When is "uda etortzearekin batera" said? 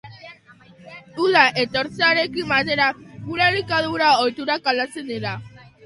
1.25-2.89